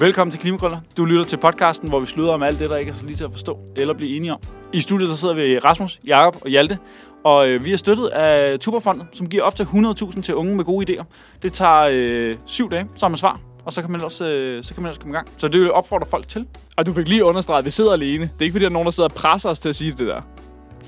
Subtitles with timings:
[0.00, 0.80] Velkommen til Klimakrøller.
[0.96, 3.16] Du lytter til podcasten, hvor vi slutter om alt det, der ikke er så lige
[3.16, 4.40] til at forstå eller blive enige om.
[4.72, 6.78] I studiet så sidder vi Rasmus, Jakob og Hjalte,
[7.24, 10.64] og øh, vi er støttet af Tuberfonden, som giver op til 100.000 til unge med
[10.64, 11.04] gode idéer.
[11.42, 14.64] Det tager øh, syv dage, så har man svar, og så kan man ellers, øh,
[14.64, 15.28] så kan man ellers komme i gang.
[15.36, 16.46] Så det vil jeg opfordre folk til.
[16.76, 18.24] Og du fik lige understreget, at vi sidder alene.
[18.24, 19.90] Det er ikke fordi, der er nogen, der sidder og presser os til at sige
[19.90, 20.20] det der.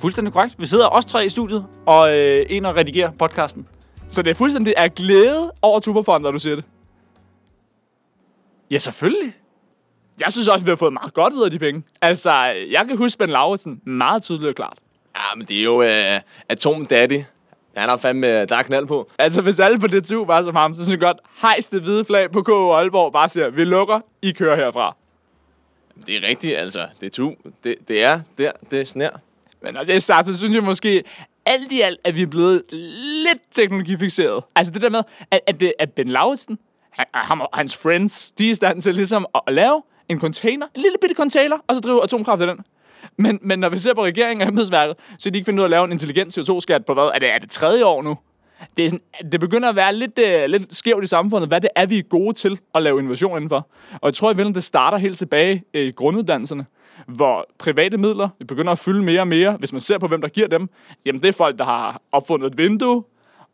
[0.00, 0.54] Fuldstændig korrekt.
[0.58, 3.66] Vi sidder også tre i studiet, og øh, en og redigerer podcasten.
[4.08, 6.64] Så det er fuldstændig af glæde over Tuberfonden, når du siger det.
[8.72, 9.32] Ja, selvfølgelig.
[10.20, 11.82] Jeg synes også, vi har fået meget godt ud af de penge.
[12.00, 12.32] Altså,
[12.70, 14.78] jeg kan huske Ben Lauritsen meget tydeligt og klart.
[15.16, 17.22] Ja, men det er jo uh, Atom Daddy.
[17.76, 19.10] Han har fandme, der er knald på.
[19.18, 22.04] Altså, hvis alle på DTU var som ham, så synes jeg godt, hejs det hvide
[22.04, 24.96] flag på KU Aalborg bare siger, vi lukker, I kører herfra.
[26.06, 26.86] Det er rigtigt, altså.
[27.00, 27.34] Det er tu.
[27.64, 29.20] Det, det er der, det er snær.
[29.62, 31.04] Men når det er sagt, så synes jeg måske,
[31.46, 32.62] alt i alt, at vi er blevet
[33.26, 34.44] lidt teknologifixeret.
[34.56, 36.58] Altså det der med, at, at, det, at Ben Lauritsen,
[36.98, 40.20] Ah, ham og hans friends, de er i stand til ligesom at, at lave en
[40.20, 42.58] container, en lille bitte container, og så drive atomkraft i den.
[43.16, 45.62] Men, men når vi ser på regeringen og embedsværket, så er de ikke finde ud
[45.62, 47.10] af at lave en intelligent CO2-skat på hvad?
[47.14, 48.18] Er det, er det tredje år nu?
[48.76, 51.70] Det, er sådan, det begynder at være lidt, uh, lidt skævt i samfundet, hvad det
[51.76, 53.66] er, vi er gode til at lave innovation indenfor.
[53.92, 56.66] Og jeg tror i virkeligheden, det starter helt tilbage i grunduddannelserne,
[57.06, 59.52] hvor private midler begynder at fylde mere og mere.
[59.52, 60.68] Hvis man ser på, hvem der giver dem,
[61.06, 63.04] jamen det er folk, der har opfundet et vindue,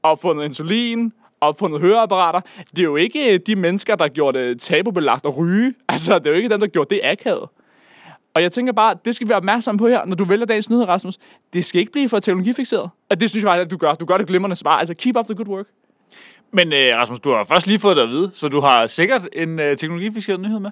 [0.03, 2.41] opfundet insulin, opfundet høreapparater.
[2.71, 5.75] Det er jo ikke de mennesker, der gjorde det tabubelagt at ryge.
[5.89, 7.49] Altså, det er jo ikke dem, der gjorde det akavet.
[8.35, 10.71] Og jeg tænker bare, det skal vi være opmærksomme på her, når du vælger dagens
[10.71, 11.19] nyhed, Rasmus.
[11.53, 12.91] Det skal ikke blive for teknologifixeret.
[13.11, 13.95] Og det synes jeg bare, at du gør.
[13.95, 14.79] Du gør det glimrende svar.
[14.79, 15.67] Altså, keep up the good work.
[16.53, 19.29] Men øh, Rasmus, du har først lige fået det at vide, så du har sikkert
[19.33, 20.71] en øh, teknologifixeret nyhed med.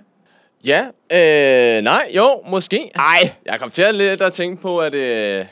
[0.65, 2.91] Ja, øh, nej, jo, måske.
[2.97, 3.33] Nej.
[3.47, 5.45] Jeg kom til at lidt at tænke på, at øh,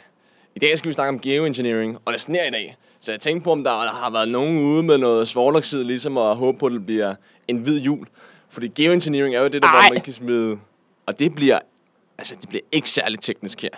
[0.57, 2.77] i dag skal vi snakke om geoengineering, og det sner i dag.
[3.05, 6.36] Så jeg tænkte på, om der har været nogen ude med noget svovloxid, ligesom at
[6.36, 7.14] håbe på, at det bliver
[7.48, 8.06] en hvid jul.
[8.48, 9.86] Fordi geoengineering er jo det, der, Ej.
[9.86, 10.58] hvor man kan smide...
[11.06, 11.58] Og det bliver
[12.18, 13.68] Altså, det bliver ikke særlig teknisk her.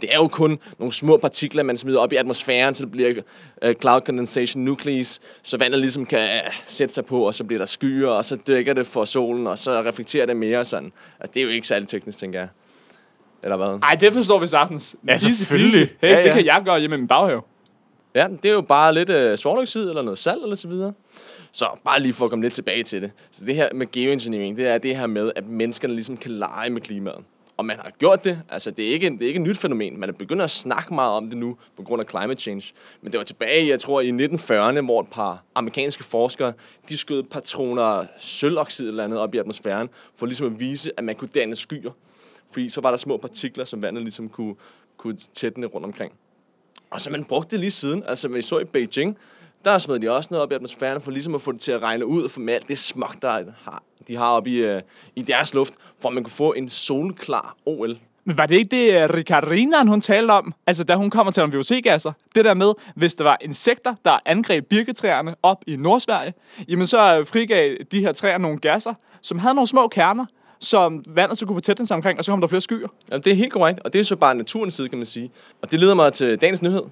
[0.00, 3.22] Det er jo kun nogle små partikler, man smider op i atmosfæren, så det bliver
[3.66, 7.58] uh, cloud condensation nucleus, så vandet ligesom kan uh, sætte sig på, og så bliver
[7.58, 10.92] der skyer, og så dækker det for solen, og så reflekterer det mere sådan.
[11.20, 12.48] Og det er jo ikke særlig teknisk, tænker jeg.
[13.42, 13.78] Eller hvad?
[13.78, 14.96] Nej, det forstår vi sagtens.
[15.08, 15.88] Ja, selvfølgelig.
[16.00, 16.24] Hey, ja, ja.
[16.24, 17.42] det kan jeg gøre hjemme i min baghave.
[18.16, 20.92] Ja, det er jo bare lidt øh, svovloxid eller noget salt eller så videre.
[21.52, 23.10] Så bare lige for at komme lidt tilbage til det.
[23.30, 26.70] Så det her med geoengineering, det er det her med, at menneskerne ligesom kan lege
[26.70, 27.24] med klimaet.
[27.56, 28.42] Og man har gjort det.
[28.48, 30.00] Altså, det er ikke, det er ikke et nyt fænomen.
[30.00, 32.72] Man er begyndt at snakke meget om det nu på grund af climate change.
[33.02, 36.52] Men det var tilbage, jeg tror, i 1940'erne, hvor et par amerikanske forskere,
[36.88, 41.14] de skød patroner sølvoxid eller andet op i atmosfæren, for ligesom at vise, at man
[41.14, 41.90] kunne danne skyer.
[42.50, 44.54] Fordi så var der små partikler, som vandet ligesom kunne,
[44.96, 46.12] kunne tætne rundt omkring.
[46.90, 48.02] Og så man brugte det lige siden.
[48.08, 49.18] Altså, vi så i Beijing,
[49.64, 51.82] der smed de også noget op i atmosfæren, for ligesom at få det til at
[51.82, 54.82] regne ud, for med alt det smog, der har, de har oppe i, øh,
[55.16, 57.98] i deres luft, for at man kunne få en solklar OL.
[58.24, 60.54] Men var det ikke det, øh, Ricard Rinan, hun talte om?
[60.66, 62.12] Altså, da hun kommer til om VOC-gasser.
[62.34, 66.34] Det der med, hvis der var insekter, der angreb birketræerne op i Nordsverige,
[66.68, 70.26] jamen så øh, frigav de her træer nogle gasser, som havde nogle små kerner,
[70.60, 72.88] som vandet så kunne fortætte sig omkring, og så kom der flere skyer.
[73.10, 75.30] Jamen, det er helt korrekt, og det er så bare naturens side, kan man sige.
[75.62, 76.82] Og det leder mig til dagens nyhed,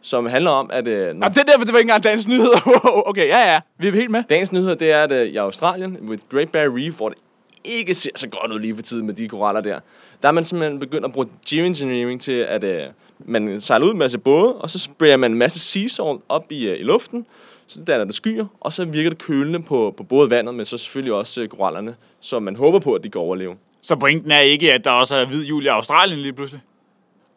[0.00, 0.88] som handler om, at...
[0.88, 2.80] Uh, når Og det der, det var ikke engang dagens nyheder.
[3.10, 4.22] okay, ja, ja, vi er helt med.
[4.28, 7.18] Dagens nyhed, det er, at uh, i Australien, ved Great Barrier Reef, hvor det
[7.64, 9.80] ikke ser så godt ud lige for tiden med de koraller der,
[10.22, 13.94] der er man simpelthen begyndt at bruge geoengineering til, at uh, man sejler ud med
[13.94, 16.82] en masse både, og så sprayer man en masse sea salt op i, uh, i
[16.82, 17.26] luften,
[17.66, 20.76] så danner det skyer, og så virker det kølende på, på både vandet, men så
[20.76, 23.56] selvfølgelig også uh, korallerne, så man håber på, at de kan overleve.
[23.82, 26.60] Så pointen er ikke, at der også er hvid jul i Australien lige pludselig.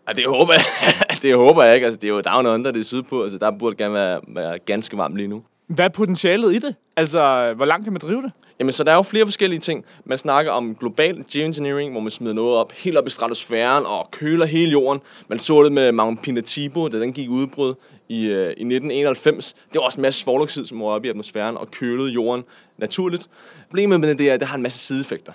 [0.07, 0.61] Og det håber jeg,
[1.21, 1.85] det håber jeg ikke.
[1.85, 4.59] Altså, det er jo down under det er sydpå, altså der burde gerne være, være
[4.59, 5.43] ganske varmt lige nu.
[5.67, 6.75] Hvad er potentialet i det?
[6.97, 8.31] Altså, hvor langt kan man drive det?
[8.59, 9.85] Jamen, så der er jo flere forskellige ting.
[10.05, 14.11] Man snakker om global geoengineering, hvor man smider noget op helt op i stratosfæren og
[14.11, 15.02] køler hele jorden.
[15.28, 17.73] Man så det med Mount Pinatubo, da den gik udbrud
[18.09, 19.53] i, øh, i 1991.
[19.53, 22.43] Det var også en masse svovloxid, som var oppe i atmosfæren og kølede jorden
[22.78, 23.28] naturligt.
[23.69, 25.34] Problemet med det er, at det har en masse sideeffekter.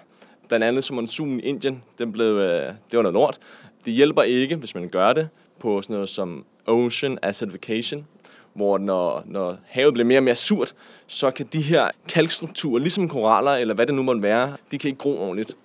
[0.48, 3.38] Blandt andet som monsunen i Indien, den blev, øh, det var noget lort.
[3.84, 5.28] Det hjælper ikke, hvis man gør det
[5.60, 8.06] på sådan noget som ocean acidification,
[8.54, 10.74] hvor når, når havet bliver mere og mere surt,
[11.06, 14.88] så kan de her kalkstrukturer, ligesom koraller eller hvad det nu måtte være, de kan
[14.88, 15.56] ikke gro ordentligt.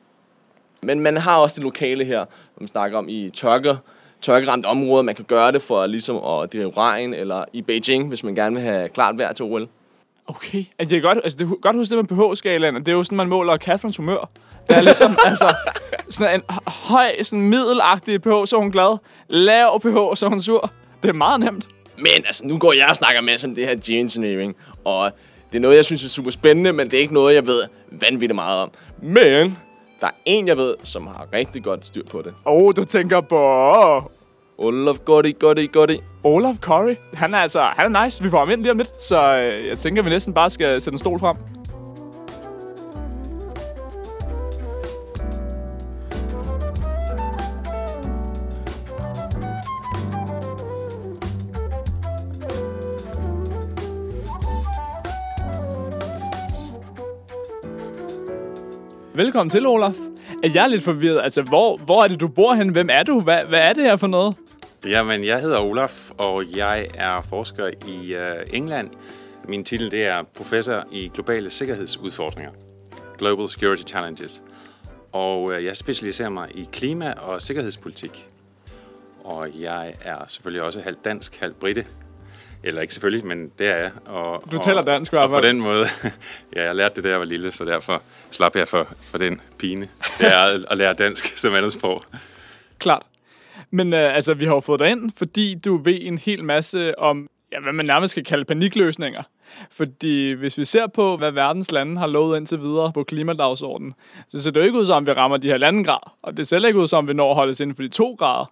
[0.82, 2.20] Men man har også det lokale her,
[2.54, 3.76] som man snakker om i tørker,
[4.22, 8.24] tørkeramte områder, man kan gøre det for ligesom at drive regn, eller i Beijing, hvis
[8.24, 9.68] man gerne vil have klart vejr til OL.
[10.28, 10.66] Okay.
[10.80, 12.76] Altså, jeg kan godt, altså, det er godt huske det med pH-skalaen.
[12.76, 14.30] Det er jo sådan, man måler Catherines humør.
[14.68, 15.56] Det er ligesom, altså,
[16.10, 18.98] sådan en høj, sådan middelagtig pH, så er hun glad.
[19.28, 20.72] Lav pH, så er hun sur.
[21.04, 21.68] Det er meget nemt.
[21.98, 24.56] Men altså, nu går jeg og snakker med om det her geoengineering,
[24.86, 25.12] og
[25.52, 27.64] Det er noget, jeg synes er super spændende, men det er ikke noget, jeg ved
[27.92, 28.72] vanvittigt meget om.
[29.02, 29.58] Men
[30.02, 32.34] der er en, jeg ved, som har rigtig godt styr på det.
[32.46, 33.40] Åh, oh, du tænker på
[34.58, 36.00] Olaf Gotti, Gotti, Gotti.
[36.24, 36.96] Olaf Curry.
[37.14, 38.24] Han er altså, han er nice.
[38.24, 40.82] Vi får ham ind lige om lidt, så øh, jeg tænker, vi næsten bare skal
[40.82, 41.36] sætte en stol frem.
[59.18, 59.94] Velkommen til, Olaf.
[60.44, 61.20] Er jeg lidt forvirret?
[61.24, 62.70] Altså, hvor, hvor er det, du bor hen?
[62.70, 63.20] Hvem er du?
[63.22, 64.36] Hvad, hvad er det her for noget?
[64.86, 68.90] Jamen, jeg hedder Olaf, og jeg er forsker i uh, England.
[69.48, 72.52] Min titel det er professor i globale sikkerhedsudfordringer.
[73.18, 74.44] Global Security Challenges.
[75.12, 78.28] Og uh, jeg specialiserer mig i klima- og sikkerhedspolitik.
[79.24, 81.86] Og jeg er selvfølgelig også halvt dansk, halvt britte.
[82.64, 83.92] Eller ikke selvfølgelig, men det er jeg.
[84.06, 85.86] Og, Du taler dansk i og, hvert og på den måde,
[86.56, 88.02] ja, jeg lærte det, da jeg var lille, så derfor
[88.32, 89.90] slap jeg for, for den pine.
[90.20, 92.04] Det er at, lære dansk som andet sprog.
[92.80, 93.04] Klart.
[93.72, 97.00] Men øh, altså, vi har jo fået dig ind, fordi du ved en hel masse
[97.00, 99.24] om, ja, hvad man nærmest skal kalde panikløsninger.
[99.72, 103.94] Fordi hvis vi ser på, hvad verdens lande har lovet indtil videre på klimadagsordenen,
[104.28, 106.16] så ser det jo ikke ud som, om vi rammer de her grader.
[106.22, 107.88] Og det ser ikke ud som, om vi når at holde os inden for de
[107.88, 108.52] to grader.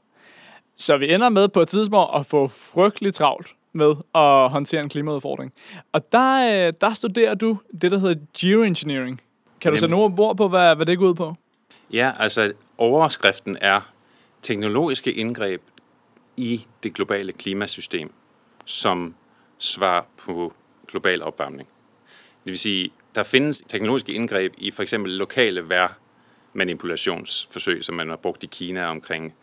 [0.77, 4.89] Så vi ender med på et tidspunkt at få frygtelig travlt med at håndtere en
[4.89, 5.53] klimaudfordring.
[5.91, 9.21] Og der, øh, der studerer du det, der hedder geoengineering.
[9.61, 11.35] Kan du sætte nogle ord på, hvad, hvad det går ud på?
[11.91, 13.81] Ja, altså overskriften er
[14.41, 15.61] teknologiske indgreb
[16.37, 18.13] i det globale klimasystem,
[18.65, 19.15] som
[19.57, 20.53] svar på
[20.87, 21.69] global opvarmning.
[22.45, 28.15] Det vil sige, der findes teknologiske indgreb i for eksempel lokale vejrmanipulationsforsøg, som man har
[28.15, 29.33] brugt i Kina omkring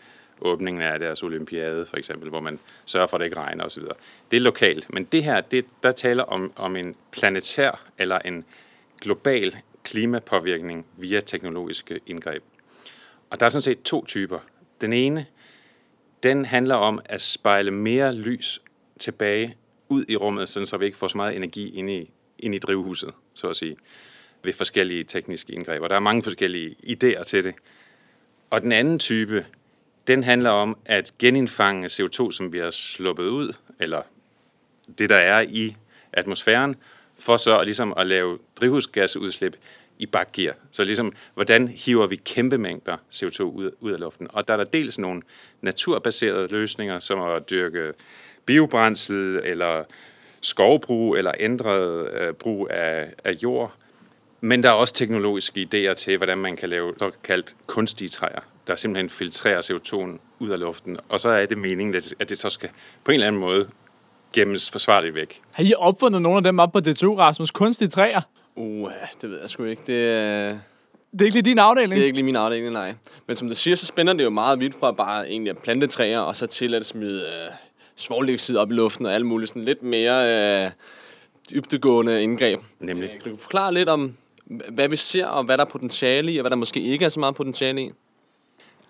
[0.44, 3.82] åbningen af deres olympiade, for eksempel, hvor man sørger for, at det ikke regner osv.
[4.30, 8.44] Det er lokalt, men det her, det, der taler om, om en planetær eller en
[9.00, 12.42] global klimapåvirkning via teknologiske indgreb.
[13.30, 14.38] Og der er sådan set to typer.
[14.80, 15.26] Den ene,
[16.22, 18.62] den handler om at spejle mere lys
[18.98, 19.56] tilbage
[19.88, 22.58] ud i rummet, sådan så vi ikke får så meget energi ind i, ind i
[22.58, 23.76] drivhuset, så at sige,
[24.42, 25.82] ved forskellige tekniske indgreb.
[25.82, 27.54] Og der er mange forskellige idéer til det.
[28.50, 29.46] Og den anden type,
[30.06, 34.02] den handler om at genindfange CO2, som vi har sluppet ud, eller
[34.98, 35.76] det, der er i
[36.12, 36.76] atmosfæren,
[37.18, 39.56] for så at, ligesom at lave drivhusgasudslip
[39.98, 40.54] i bakgear.
[40.70, 44.28] Så ligesom, hvordan hiver vi kæmpe mængder CO2 ud, ud af luften?
[44.30, 45.22] Og der er der dels nogle
[45.60, 47.92] naturbaserede løsninger, som at dyrke
[48.46, 49.84] biobrændsel, eller
[50.40, 53.74] skovbrug, eller ændret øh, brug af, af jord.
[54.44, 58.76] Men der er også teknologiske idéer til, hvordan man kan lave såkaldt kunstige træer, der
[58.76, 60.98] simpelthen filtrerer CO2'en ud af luften.
[61.08, 62.68] Og så er det meningen, at det så skal
[63.04, 63.68] på en eller anden måde
[64.32, 65.40] gemmes forsvarligt væk.
[65.50, 67.50] Har I opfundet nogle af dem op på DTU, Rasmus?
[67.50, 68.20] Kunstige træer?
[68.56, 68.90] Uh,
[69.22, 69.82] det ved jeg sgu ikke.
[69.86, 70.58] Det, er-
[71.12, 71.92] Det er ikke lige din afdeling.
[71.94, 72.94] det er ikke lige min afdeling, nej.
[73.26, 75.86] Men som du siger, så spænder det jo meget vidt fra bare egentlig at plante
[75.86, 77.52] træer, og så til at smide øh,
[77.96, 80.70] svovldioxid op i luften og alt muligt sådan lidt mere øh,
[81.50, 82.60] dybdegående indgreb.
[82.80, 83.10] Nemlig.
[83.14, 86.38] Øh, Kan du forklare lidt om, hvad vi ser, og hvad der er potentiale i,
[86.38, 87.90] og hvad der måske ikke er så meget potentiale i?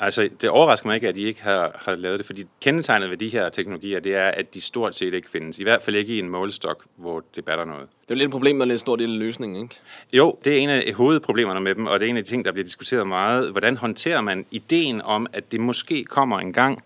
[0.01, 3.17] Altså, det overrasker mig ikke, at de ikke har, har lavet det, fordi kendetegnet ved
[3.17, 5.59] de her teknologier, det er, at de stort set ikke findes.
[5.59, 7.89] I hvert fald ikke i en målestok, hvor det batter noget.
[8.03, 9.75] Det er jo lidt et problem, når det er en stor del af løsningen, ikke?
[10.13, 12.45] Jo, det er en af hovedproblemerne med dem, og det er en af de ting,
[12.45, 13.51] der bliver diskuteret meget.
[13.51, 16.83] Hvordan håndterer man ideen om, at det måske kommer en gang,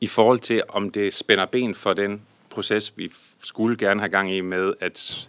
[0.00, 3.12] i forhold til, om det spænder ben for den proces, vi
[3.44, 5.28] skulle gerne have gang i med at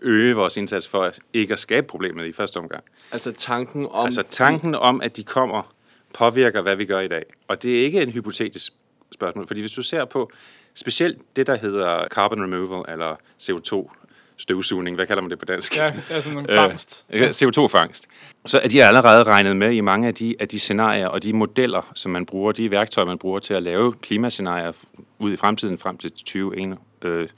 [0.00, 2.84] øge vores indsats for at ikke at skabe problemet i første omgang.
[3.12, 4.04] Altså tanken om...
[4.04, 5.74] Altså tanken om, at de kommer,
[6.14, 7.24] påvirker, hvad vi gør i dag.
[7.48, 8.72] Og det er ikke en hypotetisk
[9.14, 10.30] spørgsmål, fordi hvis du ser på
[10.74, 13.90] specielt det, der hedder carbon removal, eller CO2
[14.36, 15.76] støvsugning, hvad kalder man det på dansk?
[15.76, 17.06] Ja, det er sådan en fangst.
[17.10, 18.06] Øh, CO2-fangst.
[18.46, 21.32] Så er de allerede regnet med i mange af de, af de scenarier og de
[21.32, 24.72] modeller, som man bruger, de værktøjer, man bruger til at lave klimascenarier
[25.18, 27.28] ud i fremtiden, frem til 20, øh,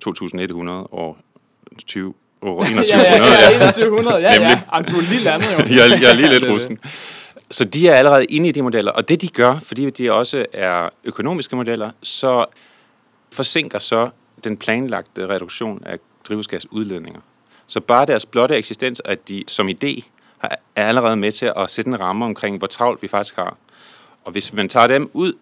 [0.00, 1.16] 2100 og
[1.86, 2.92] 20, år Ja, 2100.
[2.92, 4.16] ja, ja, 2100.
[4.26, 4.60] Ja, ja.
[4.72, 5.58] Jamen, du er lige landet jo.
[5.76, 6.78] jeg, er- jeg er lige lidt rusten.
[7.50, 10.46] Så de er allerede inde i de modeller, og det de gør, fordi de også
[10.52, 12.44] er økonomiske modeller, så
[13.32, 14.10] forsinker så
[14.44, 17.20] den planlagte reduktion af drivhusgasudledninger.
[17.66, 20.00] Så bare deres blotte eksistens, at de som idé
[20.76, 23.56] er allerede med til at sætte en ramme omkring, hvor travlt vi faktisk har.
[24.24, 25.32] Og hvis man tager dem ud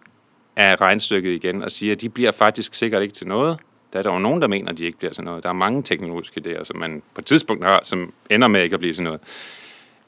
[0.55, 3.57] af regnstykket igen og siger, at de bliver faktisk sikkert ikke til noget,
[3.95, 5.43] der er der jo nogen, der mener, at de ikke bliver til noget.
[5.43, 8.73] Der er mange teknologiske idéer, som man på et tidspunkt har, som ender med ikke
[8.73, 9.19] at blive til noget.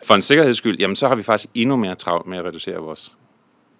[0.03, 2.75] For en sikkerheds skyld, jamen så har vi faktisk endnu mere travlt med at reducere
[2.77, 3.11] vores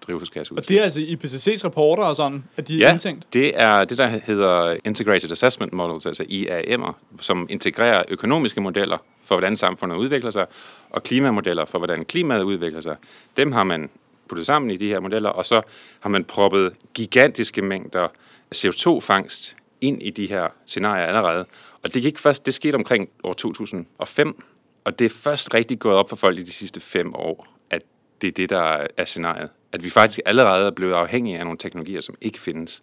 [0.06, 0.58] drivhusgasudslip.
[0.58, 3.34] Og det er altså IPCC's rapporter og sådan, at de er Ja, indtænkt.
[3.34, 9.34] det er det, der hedder Integrated Assessment Models, altså IAM'er, som integrerer økonomiske modeller for,
[9.34, 10.46] hvordan samfundet udvikler sig,
[10.90, 12.96] og klimamodeller for, hvordan klimaet udvikler sig.
[13.36, 13.90] Dem har man
[14.28, 15.62] puttet sammen i de her modeller, og så
[16.00, 18.08] har man proppet gigantiske mængder
[18.54, 21.46] CO2-fangst ind i de her scenarier allerede.
[21.82, 24.42] Og det gik først, det skete omkring år 2005,
[24.84, 27.82] og det er først rigtig gået op for folk i de sidste fem år, at
[28.20, 29.48] det er det, der er scenariet.
[29.72, 32.82] At vi faktisk allerede er blevet afhængige af nogle teknologier, som ikke findes.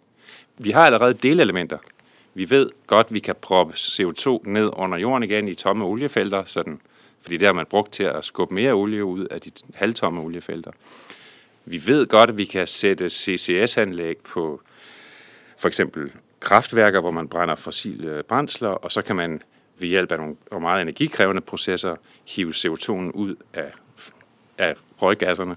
[0.58, 1.78] Vi har allerede delelementer.
[2.34, 6.80] Vi ved godt, vi kan proppe CO2 ned under jorden igen i tomme oliefelter, sådan,
[7.20, 10.70] fordi det har man brugt til at skubbe mere olie ud af de halvtomme oliefelter.
[11.64, 14.60] Vi ved godt, at vi kan sætte CCS-anlæg på
[15.58, 19.42] for eksempel kraftværker, hvor man brænder fossile brændsler, og så kan man
[19.78, 23.72] ved hjælp af nogle og meget energikrævende processer hive CO2'en ud af,
[24.58, 25.56] af røggasserne.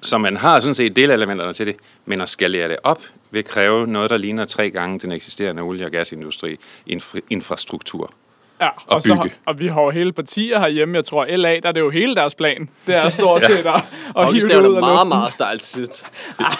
[0.00, 3.86] Så man har sådan set delelementerne til det, men at skalere det op vil kræve
[3.86, 6.58] noget, der ligner tre gange den eksisterende olie- og gasindustri
[6.90, 8.12] infra- infrastruktur.
[8.60, 9.36] Ja, og, så, bygge.
[9.46, 10.96] og vi har jo hele partier herhjemme.
[10.96, 12.68] Jeg tror, LA, der er det jo hele deres plan.
[12.86, 15.70] Det er stort set at, at hive det Hockeystaven ud er meget, meget stejlt til
[15.70, 16.06] sidst.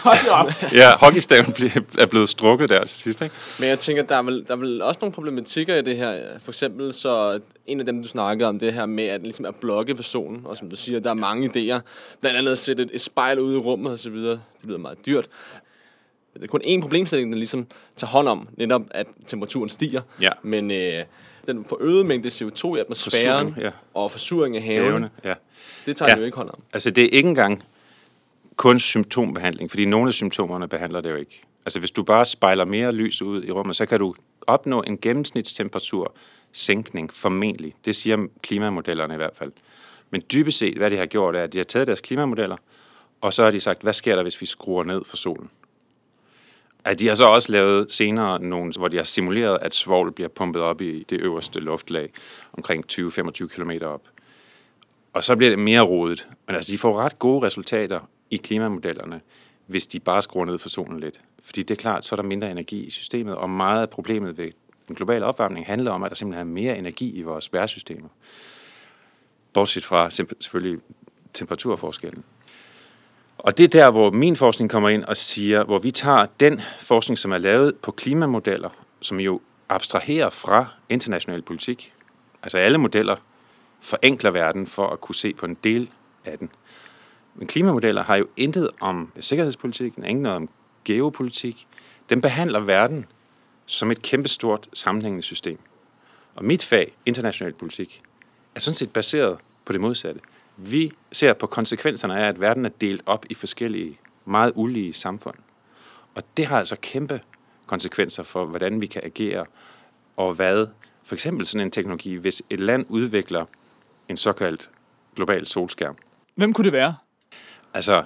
[0.72, 1.54] Ja, hockeystaven
[1.98, 3.34] er blevet strukket der til sidst, ikke?
[3.60, 6.14] Men jeg tænker, der er, vel, der er vel også nogle problematikker i det her.
[6.40, 9.54] For eksempel så en af dem, du snakkede om, det her med at, ligesom at
[9.54, 10.40] blokke personen.
[10.44, 11.80] Og som du siger, der er mange idéer.
[12.20, 14.40] Blandt andet at sætte et, et spejl ude i rummet og så videre.
[14.60, 15.28] Det lyder meget dyrt.
[16.34, 20.00] Det er kun én problemstilling, der ligesom tager hånd om, netop at temperaturen stiger.
[20.20, 20.30] Ja.
[20.42, 21.04] Men øh,
[21.48, 23.70] den forøgede mængde CO2 i atmosfæren Forsuring, ja.
[23.94, 25.34] og forsuring af havene, Havene, ja.
[25.86, 26.14] det tager Ja.
[26.14, 26.18] ja.
[26.20, 26.62] jo ikke hånd om.
[26.72, 27.62] Altså, det er ikke engang
[28.56, 31.42] kun symptombehandling, fordi nogle af symptomerne behandler det jo ikke.
[31.66, 34.14] Altså, hvis du bare spejler mere lys ud i rummet, så kan du
[34.46, 36.14] opnå en gennemsnitstemperatur
[36.52, 37.74] sænkning, formentlig.
[37.84, 39.52] Det siger klimamodellerne i hvert fald.
[40.10, 42.56] Men dybest set, hvad de har gjort, er, at de har taget deres klimamodeller,
[43.20, 45.50] og så har de sagt, hvad sker der, hvis vi skruer ned for solen?
[46.88, 50.28] Ja, de har så også lavet senere nogle, hvor de har simuleret, at svovl bliver
[50.28, 52.12] pumpet op i det øverste luftlag,
[52.52, 54.02] omkring 20-25 km op.
[55.12, 56.28] Og så bliver det mere rodet.
[56.46, 59.20] Men altså, de får ret gode resultater i klimamodellerne,
[59.66, 61.20] hvis de bare skruer ned for solen lidt.
[61.42, 64.38] Fordi det er klart, så er der mindre energi i systemet, og meget af problemet
[64.38, 64.50] ved
[64.88, 68.08] den globale opvarmning handler om, at der simpelthen er mere energi i vores værtsystemer.
[69.52, 70.80] Bortset fra selvfølgelig
[71.34, 72.24] temperaturforskellen.
[73.38, 76.60] Og det er der, hvor min forskning kommer ind og siger, hvor vi tager den
[76.80, 81.92] forskning, som er lavet på klimamodeller, som jo abstraherer fra international politik.
[82.42, 83.16] Altså alle modeller
[83.80, 85.90] forenkler verden for at kunne se på en del
[86.24, 86.50] af den.
[87.34, 90.48] Men klimamodeller har jo intet om sikkerhedspolitik, intet noget om
[90.84, 91.66] geopolitik.
[92.10, 93.06] Den behandler verden
[93.66, 95.58] som et kæmpestort sammenhængende system.
[96.34, 98.02] Og mit fag, international politik,
[98.54, 100.20] er sådan set baseret på det modsatte.
[100.60, 105.34] Vi ser på konsekvenserne af, at verden er delt op i forskellige, meget ulige samfund.
[106.14, 107.20] Og det har altså kæmpe
[107.66, 109.46] konsekvenser for, hvordan vi kan agere,
[110.16, 110.66] og hvad
[111.04, 113.44] for eksempel sådan en teknologi, hvis et land udvikler
[114.08, 114.70] en såkaldt
[115.16, 115.96] global solskærm.
[116.34, 116.96] Hvem kunne det være?
[117.74, 118.04] Altså,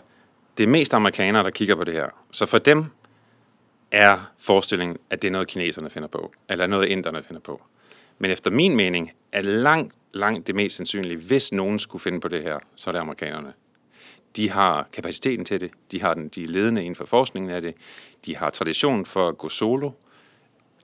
[0.58, 2.08] det er mest amerikanere, der kigger på det her.
[2.30, 2.84] Så for dem
[3.90, 7.62] er forestillingen, at det er noget, kineserne finder på, eller noget, inderne finder på.
[8.18, 12.28] Men efter min mening er langt, langt det mest sandsynlige, hvis nogen skulle finde på
[12.28, 13.52] det her, så er det amerikanerne.
[14.36, 17.62] De har kapaciteten til det, de har den, de er ledende inden for forskningen af
[17.62, 17.74] det,
[18.26, 19.90] de har tradition for at gå solo,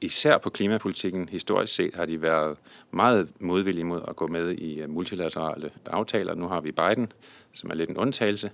[0.01, 1.29] især på klimapolitikken.
[1.29, 2.57] Historisk set har de været
[2.91, 6.35] meget modvillige mod at gå med i øh, multilaterale aftaler.
[6.35, 7.13] Nu har vi Biden,
[7.53, 8.51] som er lidt en undtagelse.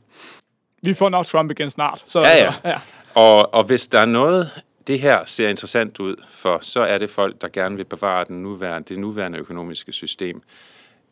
[0.83, 2.03] Vi får nok Trump igen snart.
[2.05, 2.55] Så, Ja, ja.
[2.65, 2.81] Ja.
[3.15, 4.51] Og, og hvis der er noget,
[4.87, 8.43] det her ser interessant ud for, så er det folk, der gerne vil bevare den
[8.43, 10.43] nuværende, det nuværende økonomiske system,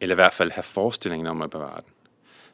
[0.00, 1.93] eller i hvert fald have forestillingen om at bevare den.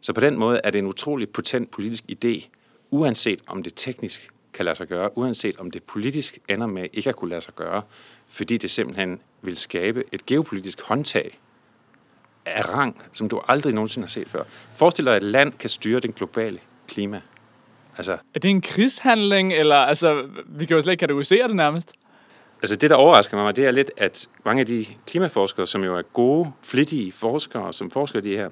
[0.00, 2.48] Så på den måde er det en utrolig potent politisk idé,
[2.90, 7.08] uanset om det teknisk kan lade sig gøre, uanset om det politisk ender med ikke
[7.08, 7.82] at kunne lade sig gøre,
[8.28, 11.38] fordi det simpelthen vil skabe et geopolitisk håndtag
[12.46, 14.44] af rang, som du aldrig nogensinde har set før.
[14.74, 17.20] Forestil dig, at et land kan styre den globale klima.
[17.98, 21.92] Altså, Er det en krigshandling, eller altså, vi kan jo slet ikke kategorisere det nærmest.
[22.62, 25.96] Altså det, der overrasker mig, det er lidt, at mange af de klimaforskere, som jo
[25.96, 28.50] er gode, flittige forskere, som forsker i det her,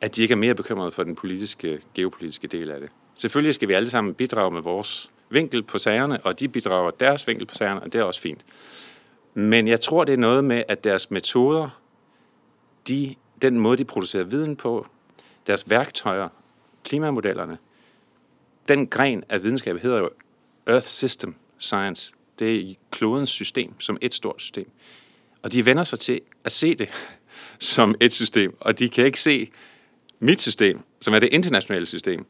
[0.00, 2.88] at de ikke er mere bekymrede for den politiske, geopolitiske del af det.
[3.14, 7.26] Selvfølgelig skal vi alle sammen bidrage med vores vinkel på sagerne, og de bidrager deres
[7.26, 8.44] vinkel på sagerne, og det er også fint.
[9.34, 11.80] Men jeg tror, det er noget med, at deres metoder,
[12.88, 14.86] de, den måde, de producerer viden på,
[15.46, 16.28] deres værktøjer,
[16.84, 17.58] klimamodellerne,
[18.68, 20.10] den gren af videnskab hedder jo
[20.66, 22.12] Earth System Science.
[22.38, 24.70] Det er klodens system, som et stort system.
[25.42, 26.88] Og de vender sig til at se det
[27.58, 29.50] som et system, og de kan ikke se
[30.18, 32.26] mit system, som er det internationale system,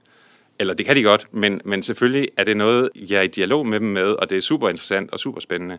[0.61, 3.67] Eller det kan de godt, men, men selvfølgelig er det noget, jeg er i dialog
[3.67, 5.79] med dem med, og det er super interessant og super spændende.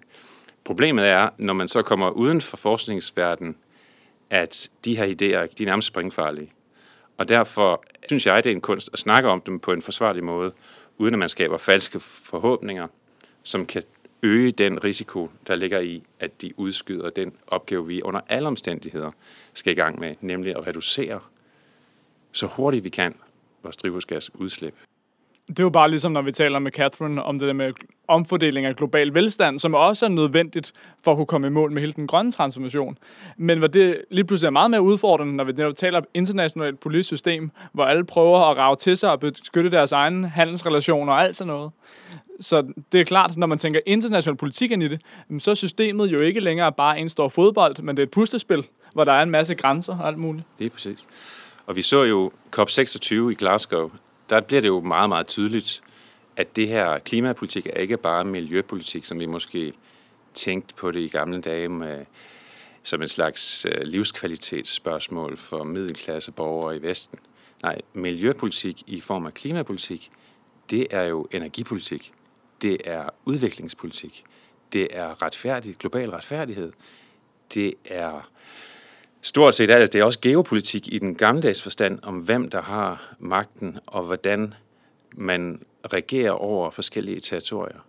[0.63, 3.55] Problemet er, når man så kommer uden for forskningsverdenen,
[4.29, 6.51] at de her idéer, de er nærmest springfarlige.
[7.19, 10.23] Og derfor synes jeg, det er en kunst at snakke om dem på en forsvarlig
[10.23, 10.51] måde,
[10.97, 12.87] uden at man skaber falske forhåbninger,
[13.43, 13.83] som kan
[14.23, 19.11] øge den risiko, der ligger i, at de udskyder den opgave, vi under alle omstændigheder
[19.53, 21.19] skal i gang med, nemlig at reducere
[22.31, 23.15] så hurtigt vi kan
[23.63, 24.75] vores drivhusgasudslip.
[25.49, 27.73] Det er jo bare ligesom, når vi taler med Catherine om det der med
[28.07, 31.81] omfordeling af global velstand, som også er nødvendigt for at kunne komme i mål med
[31.81, 32.97] hele den grønne transformation.
[33.37, 36.79] Men hvor det lige pludselig er meget mere udfordrende, når vi netop taler om internationalt
[36.79, 41.23] politisk system, hvor alle prøver at rave til sig og beskytte deres egne handelsrelationer og
[41.23, 41.71] alt sådan noget.
[42.39, 45.01] Så det er klart, når man tænker international politik ind i det,
[45.39, 48.67] så er systemet jo ikke længere bare en stor fodbold, men det er et puslespil,
[48.93, 50.45] hvor der er en masse grænser og alt muligt.
[50.59, 51.07] Det er præcis.
[51.65, 53.91] Og vi så jo COP26 i Glasgow,
[54.29, 55.81] der bliver det jo meget, meget tydeligt,
[56.35, 59.73] at det her klimapolitik er ikke bare miljøpolitik, som vi måske
[60.33, 62.05] tænkte på det i gamle dage med,
[62.83, 67.19] som en slags øh, livskvalitetsspørgsmål for middelklasseborgere i Vesten.
[67.63, 70.11] Nej, miljøpolitik i form af klimapolitik,
[70.69, 72.13] det er jo energipolitik.
[72.61, 74.23] Det er udviklingspolitik.
[74.73, 76.71] Det er retfærdig, global retfærdighed.
[77.53, 78.29] Det er
[79.21, 79.93] stort set alt.
[79.93, 84.53] Det er også geopolitik i den gammeldags forstand om, hvem der har magten, og hvordan
[85.15, 85.61] man
[85.93, 87.79] regerer over forskellige territorier.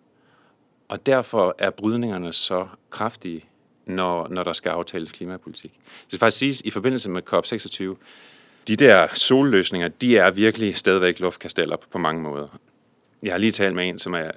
[0.88, 3.44] Og derfor er brydningerne så kraftige,
[3.86, 5.72] når, når der skal aftales klimapolitik.
[5.72, 7.96] Det skal faktisk siges, i forbindelse med COP26,
[8.68, 12.58] de der solløsninger, de er virkelig stadigvæk luftkasteller på mange måder.
[13.22, 14.30] Jeg har lige talt med en, som er,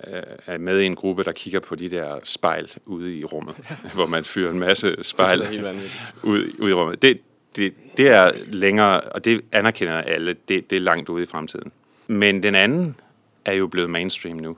[0.45, 3.75] er med i en gruppe, der kigger på de der spejl ude i rummet, ja.
[3.95, 5.41] hvor man fyrer en masse spejl
[6.23, 7.01] ud, ud i rummet.
[7.01, 7.19] Det,
[7.55, 11.71] det, det er længere, og det anerkender alle, det, det er langt ude i fremtiden.
[12.07, 12.95] Men den anden
[13.45, 14.57] er jo blevet mainstream nu.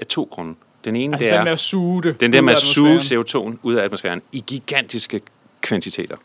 [0.00, 0.54] Af to grunde.
[0.84, 2.90] Den ene, Altså det den er med at suge det den der med at suge
[2.90, 3.54] atmosfæren.
[3.54, 5.20] CO2 ud af atmosfæren i gigantiske
[5.60, 6.16] kvantiteter.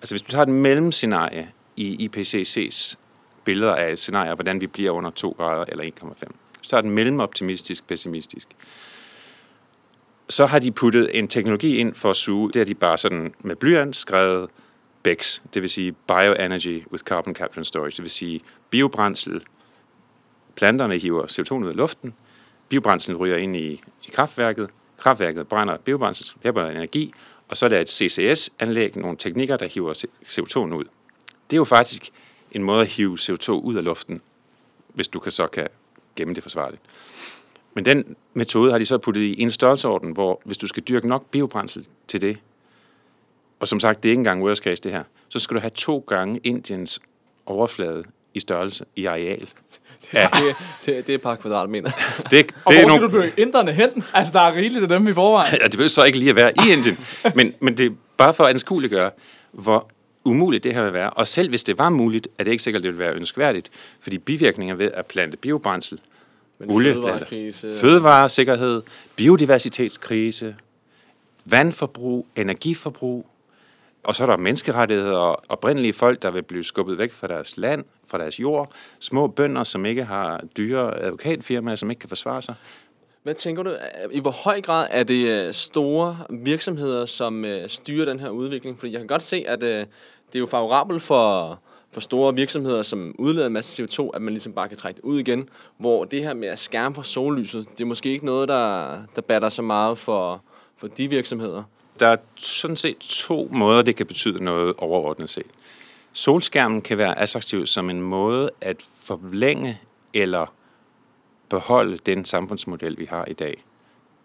[0.00, 2.96] Altså hvis du tager et mellemscenarie i IPCC's
[3.50, 6.24] billeder af et scenarie, hvordan vi bliver under 2 grader eller 1,5.
[6.62, 8.48] Så er den mellemoptimistisk, pessimistisk,
[10.28, 12.48] så har de puttet en teknologi ind for at suge.
[12.52, 14.50] Det har de bare sådan med blyant skrevet
[15.02, 19.42] BECS, det vil sige Bioenergy with Carbon Capture and Storage, det vil sige biobrændsel.
[20.56, 22.14] Planterne hiver CO2 ud af luften,
[22.68, 27.12] biobrændselen ryger ind i, i kraftværket, kraftværket brænder biobrændsel, det energi,
[27.48, 30.84] og så er der et CCS-anlæg, nogle teknikker, der hiver CO2 ud.
[31.50, 32.10] Det er jo faktisk
[32.52, 34.20] en måde at hive CO2 ud af luften,
[34.94, 35.66] hvis du kan så kan
[36.16, 36.82] gemme det forsvarligt.
[37.74, 41.08] Men den metode har de så puttet i en størrelseorden, hvor hvis du skal dyrke
[41.08, 42.38] nok biobrændsel til det,
[43.60, 45.70] og som sagt, det er ikke engang worst case det her, så skal du have
[45.70, 47.00] to gange Indiens
[47.46, 49.48] overflade i størrelse, i areal.
[50.14, 51.90] Ja, Det, det, det er et par kvadratmeter.
[51.90, 54.04] det, det Og er hvor skal nogle, du bøge inderne hen?
[54.14, 55.58] Altså, der er rigeligt af dem i forvejen.
[55.60, 56.96] Ja, det vil så ikke lige at være i Indien.
[57.34, 59.10] Men, men det er bare for at anskueliggøre,
[59.52, 59.90] hvor
[60.24, 61.10] umuligt det her vil være.
[61.10, 63.70] Og selv hvis det var muligt, er det ikke sikkert, det vil være ønskværdigt.
[64.00, 66.00] Fordi bivirkninger ved at plante biobrændsel,
[66.68, 68.82] olie, fødevarekrise, fødevaresikkerhed,
[69.16, 70.56] biodiversitetskrise,
[71.44, 73.26] vandforbrug, energiforbrug,
[74.02, 77.56] og så er der menneskerettigheder og oprindelige folk, der vil blive skubbet væk fra deres
[77.56, 82.42] land, fra deres jord, små bønder, som ikke har dyre advokatfirmaer, som ikke kan forsvare
[82.42, 82.54] sig.
[83.22, 83.76] Hvad tænker du,
[84.10, 88.78] i hvor høj grad er det øh, store virksomheder, som øh, styrer den her udvikling?
[88.78, 89.78] Fordi jeg kan godt se, at øh,
[90.26, 91.58] det er jo favorabelt for,
[91.92, 95.04] for store virksomheder, som udleder en masse CO2, at man ligesom bare kan trække det
[95.04, 95.48] ud igen.
[95.78, 99.22] Hvor det her med at skærme for sollyset, det er måske ikke noget, der, der
[99.22, 100.42] batter så meget for,
[100.76, 101.62] for de virksomheder.
[102.00, 105.46] Der er sådan set to måder, det kan betyde noget overordnet set.
[106.12, 109.80] Solskærmen kan være attraktiv som en måde at forlænge
[110.14, 110.46] eller
[111.50, 113.64] beholde den samfundsmodel, vi har i dag.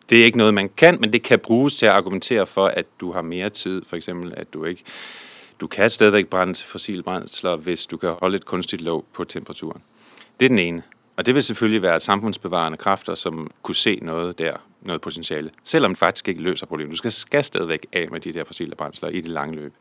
[0.10, 2.86] Det er ikke noget, man kan, men det kan bruges til at argumentere for, at
[3.00, 3.82] du har mere tid.
[3.88, 4.84] For eksempel, at du ikke
[5.60, 9.82] du kan stadigvæk brænde fossile brændsler, hvis du kan holde et kunstigt låg på temperaturen.
[10.40, 10.84] Det er den ene.
[11.18, 15.52] Og det vil selvfølgelig være samfundsbevarende kræfter, som kunne se noget der, noget potentiale.
[15.64, 16.92] Selvom det faktisk ikke løser problemet.
[16.92, 19.74] Du skal, skal stadigvæk af med de der fossile brændsler i det lange løb.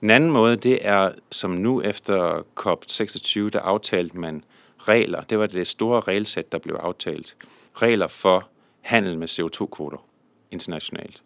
[0.00, 4.44] Den anden måde, det er, som nu efter COP26, der aftalte man
[4.88, 5.20] regler.
[5.20, 7.36] Det var det store regelsæt, der blev aftalt.
[7.74, 8.48] Regler for
[8.80, 10.06] handel med CO2-kvoter
[10.50, 11.22] internationalt.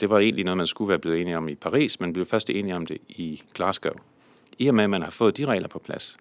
[0.00, 2.50] Det var egentlig noget, man skulle være blevet enige om i Paris, men blev først
[2.50, 3.94] enige om det i Glasgow.
[4.58, 6.16] I og med, at man har fået de regler på plads,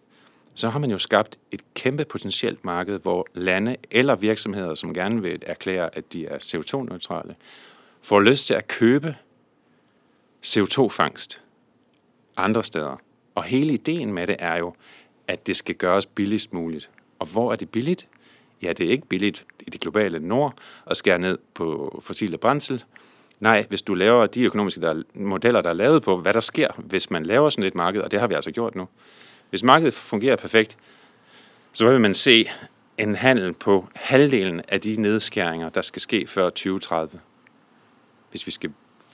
[0.55, 5.21] så har man jo skabt et kæmpe potentielt marked, hvor lande eller virksomheder, som gerne
[5.21, 7.35] vil erklære, at de er CO2-neutrale,
[8.01, 9.15] får lyst til at købe
[10.45, 11.41] CO2-fangst
[12.37, 13.01] andre steder.
[13.35, 14.73] Og hele ideen med det er jo,
[15.27, 16.89] at det skal gøres billigst muligt.
[17.19, 18.07] Og hvor er det billigt?
[18.61, 20.53] Ja, det er ikke billigt i det globale nord
[20.85, 22.83] at skære ned på fossile brændsel.
[23.39, 26.67] Nej, hvis du laver de økonomiske der, modeller, der er lavet på, hvad der sker,
[26.77, 28.87] hvis man laver sådan et marked, og det har vi altså gjort nu.
[29.49, 30.77] Hvis markedet fungerer perfekt,
[31.73, 32.49] så vil man se
[32.97, 37.19] en handel på halvdelen af de nedskæringer, der skal ske før 2030,
[38.31, 38.71] hvis vi skal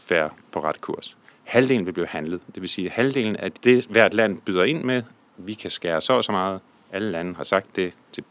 [0.10, 1.17] være på ret kurs.
[1.43, 2.41] Halvdelen vil blive handlet.
[2.56, 5.04] Det vil sige, at halvdelen af det, hvert land byder ind med,
[5.48, 6.60] vi kan skære så og så meget.
[6.92, 8.24] Alle lande har sagt det til,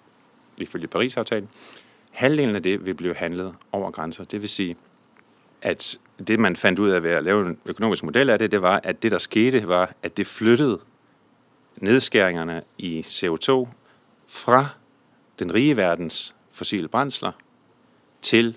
[0.58, 1.48] ifølge Paris-aftalen.
[2.10, 4.24] Halvdelen af det vil blive handlet over grænser.
[4.24, 4.76] Det vil sige,
[5.62, 8.62] at det, man fandt ud af ved at lave en økonomisk model af det, det
[8.62, 10.80] var, at det, der skete, var, at det flyttede
[11.76, 13.68] nedskæringerne i CO2
[14.26, 14.68] fra
[15.38, 17.32] den rige verdens fossile brændsler
[18.22, 18.56] til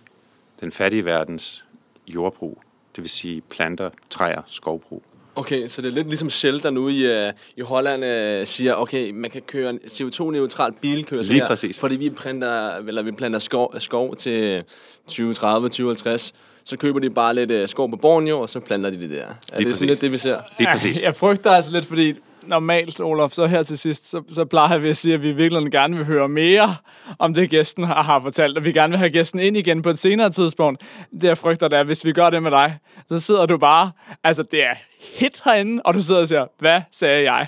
[0.59, 1.65] den fattige verdens
[2.07, 2.63] jordbrug.
[2.95, 5.03] Det vil sige planter, træer, skovbrug.
[5.35, 8.73] Okay, så det er lidt ligesom Shell, der nu i, uh, i Holland uh, siger,
[8.73, 11.79] okay, man kan køre en CO2-neutral bilkørsel Lige her, præcis.
[11.79, 14.63] fordi vi planter, eller vi planter skov, skov til
[15.07, 16.33] 2030, 2050.
[16.65, 19.25] Så køber de bare lidt uh, skov på Borneo, og så planter de det der.
[19.25, 19.75] Er det præcis.
[19.75, 20.41] sådan lidt det, vi ser?
[20.57, 21.01] Det er præcis.
[21.01, 22.13] Jeg frygter altså lidt, fordi
[22.47, 25.71] normalt, Olof, så her til sidst, så, så plejer vi at sige, at vi virkelig
[25.71, 26.75] gerne vil høre mere
[27.19, 29.89] om det, gæsten har, har fortalt, og vi gerne vil have gæsten ind igen på
[29.89, 30.81] et senere tidspunkt.
[31.11, 32.77] Det jeg frygter, det er, hvis vi gør det med dig,
[33.09, 33.91] så sidder du bare,
[34.23, 34.73] altså det er
[35.19, 37.47] hit herinde, og du sidder og siger, hvad sagde jeg?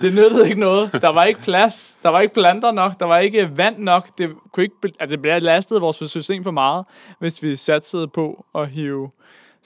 [0.00, 0.92] Det nyttede ikke noget.
[1.02, 1.96] Der var ikke plads.
[2.02, 3.00] Der var ikke planter nok.
[3.00, 4.18] Der var ikke vand nok.
[4.18, 6.84] Det kunne ikke, altså det belastede vores system for meget,
[7.18, 9.10] hvis vi satsede på at hive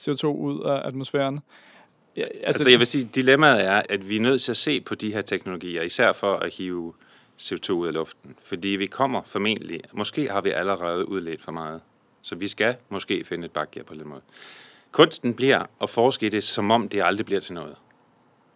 [0.01, 1.39] CO2 ud af atmosfæren.
[2.19, 4.81] Ja, altså, altså jeg vil sige, dilemmaet er, at vi er nødt til at se
[4.81, 6.93] på de her teknologier, især for at hive
[7.39, 8.35] CO2 ud af luften.
[8.43, 11.81] Fordi vi kommer formentlig, måske har vi allerede udledt for meget.
[12.21, 14.21] Så vi skal måske finde et bakgear på den måde.
[14.91, 17.75] Kunsten bliver at forske i det, som om det aldrig bliver til noget.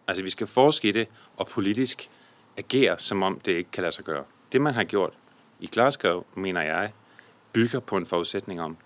[0.06, 2.10] Altså vi skal forske i det, og politisk
[2.56, 4.24] agere, som om det ikke kan lade sig gøre.
[4.52, 5.12] Det man har gjort
[5.60, 6.92] i Glasgow, mener jeg,
[7.52, 8.76] bygger på en forudsætning om,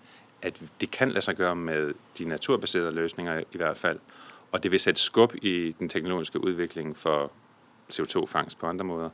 [0.41, 3.99] at det kan lade sig gøre med de naturbaserede løsninger i hvert fald,
[4.51, 7.31] og det vil sætte skub i den teknologiske udvikling for
[7.93, 9.09] CO2-fangst på andre måder.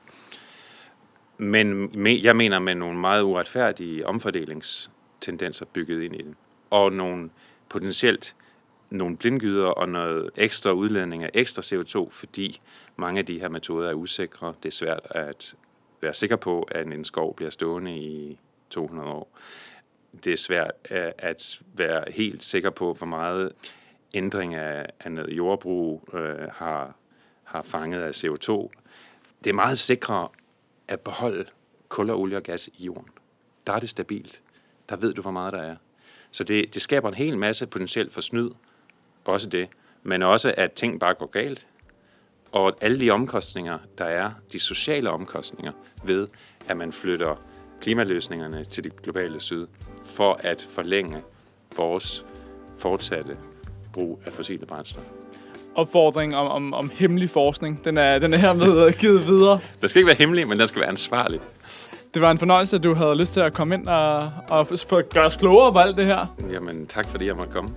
[1.37, 6.35] Men jeg mener med nogle meget uretfærdige omfordelingstendenser bygget ind i den,
[6.69, 7.29] og nogle
[7.69, 8.35] potentielt
[8.89, 12.61] nogle blindgyder og noget ekstra udledning af ekstra CO2, fordi
[12.95, 14.53] mange af de her metoder er usikre.
[14.63, 15.55] Det er svært at
[16.01, 19.37] være sikker på, at en skov bliver stående i 200 år.
[20.23, 23.51] Det er svært at- at være helt sikker på, hvor meget
[24.15, 26.95] ændring af, af noget jordbrug øh, har,
[27.43, 28.69] har fanget af CO2.
[29.43, 30.27] Det er meget sikrere
[30.87, 31.45] at beholde
[31.89, 33.09] kul og olie og gas i jorden.
[33.67, 34.41] Der er det stabilt.
[34.89, 35.75] Der ved du, hvor meget der er.
[36.31, 38.49] Så det, det skaber en hel masse potentielt for snyd,
[39.25, 39.69] også det,
[40.03, 41.67] men også at ting bare går galt.
[42.51, 45.71] Og alle de omkostninger, der er, de sociale omkostninger
[46.03, 46.27] ved,
[46.67, 47.35] at man flytter
[47.81, 49.67] klimaløsningerne til det globale syd,
[50.05, 51.21] for at forlænge
[51.77, 52.25] vores
[52.77, 53.37] fortsatte
[53.95, 55.01] brug af fossile brændsler.
[55.75, 57.85] opfordring om, om, om hemmelig forskning.
[57.85, 59.59] Den er, den er hermed givet videre.
[59.81, 61.39] Der skal ikke være hemmelig, men der skal være ansvarlig.
[62.13, 65.01] Det var en fornøjelse, at du havde lyst til at komme ind og, og få
[65.01, 66.25] gøre os klogere på alt det her.
[66.51, 67.69] Jamen, tak fordi jeg måtte komme.